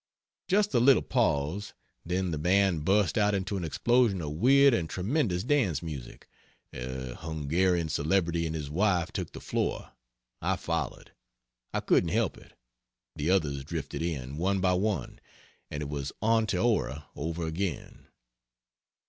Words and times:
Just 0.47 0.73
a 0.73 0.79
little 0.79 1.03
pause 1.03 1.73
then 2.03 2.31
the 2.31 2.39
Band 2.39 2.83
burst 2.83 3.19
out 3.19 3.35
into 3.35 3.55
an 3.55 3.63
explosion 3.63 4.19
of 4.19 4.31
weird 4.31 4.73
and 4.73 4.89
tremendous 4.89 5.43
dance 5.43 5.83
music, 5.83 6.27
a 6.73 7.13
Hungarian 7.13 7.87
celebrity 7.87 8.47
and 8.47 8.55
his 8.55 8.67
wife 8.67 9.11
took 9.11 9.31
the 9.31 9.39
floor 9.39 9.91
I 10.41 10.55
followed; 10.55 11.11
I 11.71 11.81
couldn't 11.81 12.09
help 12.09 12.35
it; 12.39 12.53
the 13.15 13.29
others 13.29 13.63
drifted 13.63 14.01
in, 14.01 14.37
one 14.37 14.59
by 14.59 14.73
one, 14.73 15.19
and 15.69 15.83
it 15.83 15.87
was 15.89 16.11
Onteora 16.19 17.05
over 17.15 17.45
again. 17.45 18.07